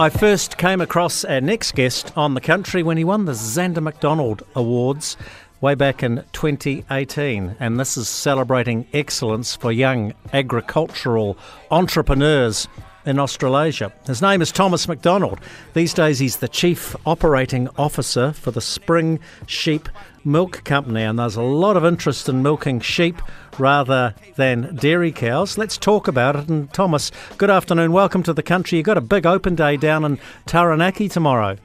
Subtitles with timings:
[0.00, 3.82] I first came across our next guest on the country when he won the Zanda
[3.82, 5.14] McDonald Awards
[5.60, 7.56] way back in 2018.
[7.60, 11.36] And this is celebrating excellence for young agricultural
[11.70, 12.66] entrepreneurs
[13.10, 13.92] in Australasia.
[14.06, 15.40] His name is Thomas Macdonald.
[15.74, 19.88] These days, he's the Chief Operating Officer for the Spring Sheep
[20.24, 23.20] Milk Company, and there's a lot of interest in milking sheep
[23.58, 25.58] rather than dairy cows.
[25.58, 26.48] Let's talk about it.
[26.48, 27.92] And Thomas, good afternoon.
[27.92, 28.78] Welcome to the country.
[28.78, 31.56] You've got a big open day down in Taranaki tomorrow.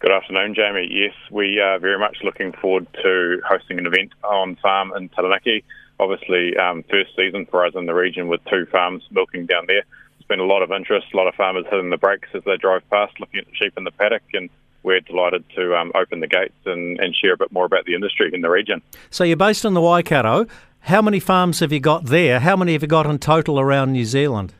[0.00, 0.88] Good afternoon, Jamie.
[0.90, 5.62] Yes, we are very much looking forward to hosting an event on farm in Taranaki.
[6.00, 9.84] Obviously, um, first season for us in the region with two farms milking down there.
[10.26, 12.56] There's been a lot of interest, a lot of farmers hitting the brakes as they
[12.56, 14.48] drive past, looking at the sheep in the paddock, and
[14.82, 17.94] we're delighted to um, open the gates and, and share a bit more about the
[17.94, 18.80] industry in the region.
[19.10, 20.46] So you're based in the Waikato.
[20.80, 22.40] How many farms have you got there?
[22.40, 24.54] How many have you got in total around New Zealand?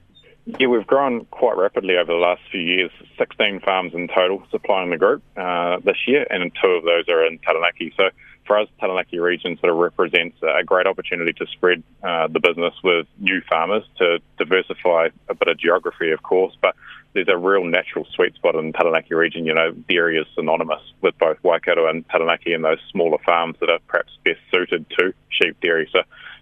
[0.60, 2.90] Yeah, we've grown quite rapidly over the last few years.
[3.16, 7.24] 16 farms in total supplying the group uh, this year, and two of those are
[7.24, 7.95] in Taranaki.
[7.96, 8.10] So
[8.46, 12.74] for us, Taranaki region sort of represents a great opportunity to spread uh, the business
[12.82, 16.74] with new farmers to diversify a bit of geography, of course, but
[17.15, 19.46] there's a real natural sweet spot in Taranaki region.
[19.46, 23.70] You know, dairy is synonymous with both Waikato and Taranaki and those smaller farms that
[23.70, 25.88] are perhaps best suited to sheep dairy.
[25.92, 26.00] So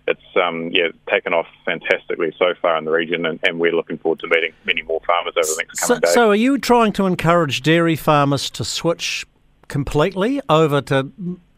[0.08, 3.98] it's um, yeah taken off fantastically so far in the region, and, and, we're looking
[3.98, 6.14] forward to meeting many more farmers over the next coming so, days.
[6.14, 9.24] So, are you trying to encourage dairy farmers to switch
[9.68, 11.10] completely over to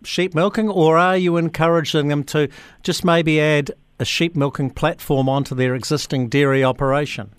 [0.06, 2.48] sheep milking, or are you encouraging them to
[2.82, 7.30] just maybe add a sheep milking platform onto their existing dairy operation?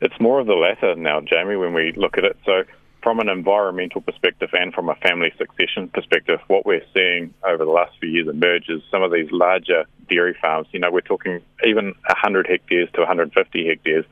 [0.00, 2.36] It's more of the latter now, Jamie, when we look at it.
[2.44, 2.62] So,
[3.02, 7.70] from an environmental perspective and from a family succession perspective, what we're seeing over the
[7.70, 10.66] last few years emerge is some of these larger dairy farms.
[10.72, 14.04] You know, we're talking even 100 hectares to 150 hectares.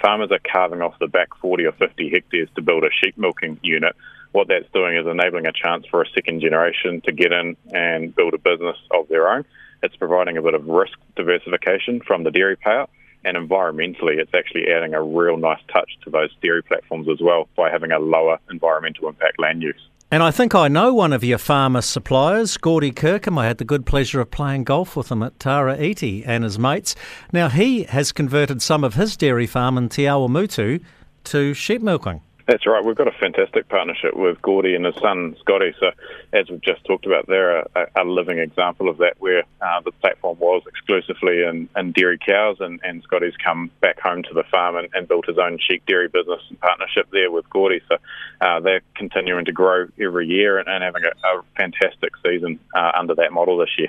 [0.00, 3.58] Farmers are carving off the back 40 or 50 hectares to build a sheep milking
[3.62, 3.94] unit.
[4.32, 8.14] What that's doing is enabling a chance for a second generation to get in and
[8.14, 9.44] build a business of their own.
[9.82, 12.88] It's providing a bit of risk diversification from the dairy payout
[13.24, 17.48] and environmentally, it's actually adding a real nice touch to those dairy platforms as well
[17.56, 19.88] by having a lower environmental impact land use.
[20.10, 23.38] And I think I know one of your farmer suppliers, Gordy Kirkham.
[23.38, 26.58] I had the good pleasure of playing golf with him at Tara Iti and his
[26.58, 26.94] mates.
[27.32, 30.82] Now, he has converted some of his dairy farm in Te Awamutu
[31.24, 32.20] to sheep milking.
[32.46, 32.84] That's right.
[32.84, 35.74] We've got a fantastic partnership with Gordy and his son Scotty.
[35.78, 35.92] So,
[36.32, 37.66] as we've just talked about, they're a,
[37.96, 42.56] a living example of that, where uh, the platform was exclusively in, in dairy cows,
[42.58, 45.84] and, and, Scotty's come back home to the farm and, and, built his own sheep
[45.86, 47.80] dairy business and partnership there with Gordy.
[47.88, 47.96] So,
[48.40, 52.92] uh, they're continuing to grow every year and, and having a, a, fantastic season uh,
[52.98, 53.88] under that model this year.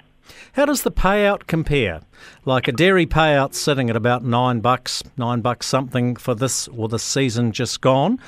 [0.54, 2.02] How does the payout compare?
[2.46, 6.88] Like a dairy payout sitting at about nine bucks, nine bucks something for this or
[6.88, 8.20] the season just gone.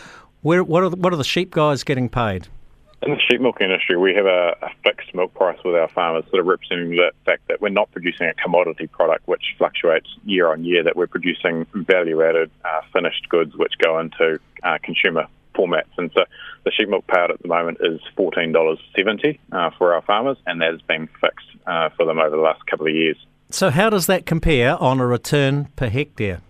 [0.42, 2.48] Where what are the, what are the sheep guys getting paid?
[3.02, 6.24] In the sheep milk industry, we have a, a, fixed milk price with our farmers,
[6.30, 10.52] sort of representing the fact that we're not producing a commodity product which fluctuates year
[10.52, 15.28] on year, that we're producing value added uh, finished goods which go into uh, consumer
[15.58, 15.90] formats.
[15.98, 16.24] And so
[16.64, 20.72] the sheep milk payout at the moment is $14.70 uh, for our farmers, and that
[20.72, 23.18] has been fixed uh, for them over the last couple of years.
[23.52, 26.42] So, how does that compare on a return per hectare?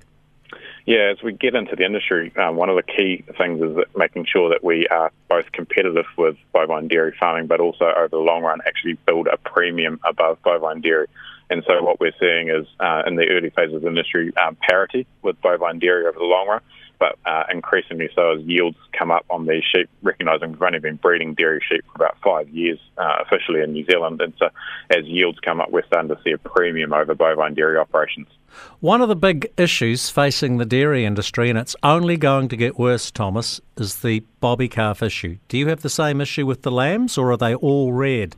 [0.85, 3.97] Yeah, as we get into the industry, um, one of the key things is that
[3.97, 8.17] making sure that we are both competitive with bovine dairy farming, but also over the
[8.17, 11.07] long run actually build a premium above bovine dairy.
[11.49, 14.57] And so what we're seeing is uh, in the early phases of the industry, um,
[14.61, 16.61] parity with bovine dairy over the long run
[16.99, 20.95] but uh, increasingly so as yields come up on these sheep, recognising we've only been
[20.95, 24.21] breeding dairy sheep for about five years uh, officially in New Zealand.
[24.21, 24.49] And so
[24.89, 28.27] as yields come up, we're starting to see a premium over bovine dairy operations.
[28.79, 32.79] One of the big issues facing the dairy industry, and it's only going to get
[32.79, 35.37] worse, Thomas, is the bobby calf issue.
[35.47, 38.35] Do you have the same issue with the lambs, or are they all red?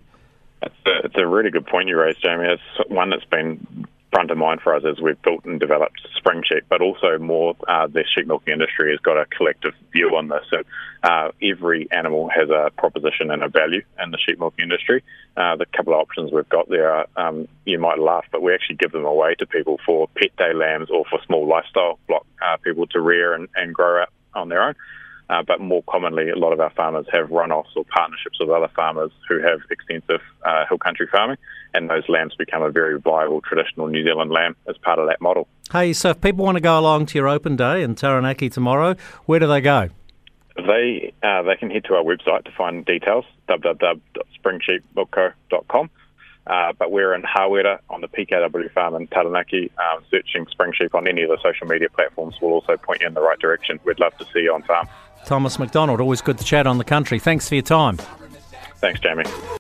[0.64, 2.48] It's a, it's a really good point you raised, Jamie.
[2.48, 3.87] It's one that's been
[4.18, 7.56] front of mind for us as we've built and developed spring sheep, but also more
[7.68, 10.42] uh, the sheep milking industry has got a collective view on this.
[10.50, 10.64] So
[11.04, 15.04] uh, every animal has a proposition and a value in the sheep milking industry.
[15.38, 18.56] Uh, the couple of options we've got there are, um, you might laugh, but we
[18.56, 22.26] actually give them away to people for pet day lambs or for small lifestyle block
[22.42, 24.74] uh, people to rear and, and grow out on their own.
[25.30, 28.70] Uh, but more commonly, a lot of our farmers have run-offs or partnerships with other
[28.76, 31.38] farmers who have extensive uh, hill country farming,
[31.74, 35.20] and those lambs become a very viable traditional New Zealand lamb as part of that
[35.20, 35.48] model.
[35.72, 38.96] Hey, so if people want to go along to your open day in Taranaki tomorrow,
[39.26, 39.90] where do they go?
[40.56, 45.90] They uh, they can head to our website to find details www.springsheepmilkco.com.
[46.50, 49.72] Uh, but we're in Hawera on the PKW farm in Taranaki.
[49.78, 53.08] Um, searching spring sheep on any of the social media platforms will also point you
[53.08, 53.80] in the right direction.
[53.84, 54.88] We'd love to see you on farm.
[55.26, 57.20] Thomas Macdonald, always good to chat on the country.
[57.20, 57.98] Thanks for your time.
[58.78, 59.26] Thanks, Jamie.